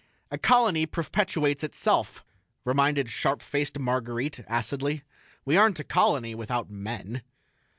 "A 0.31 0.37
colony 0.39 0.87
perpetuates 0.87 1.63
itself," 1.63 2.25
reminded 2.65 3.11
sharp 3.11 3.43
faced 3.43 3.77
Marguerite, 3.77 4.39
acidly. 4.47 5.03
"We 5.45 5.57
aren't 5.57 5.79
a 5.79 5.83
colony, 5.83 6.33
without 6.33 6.71
men." 6.71 7.21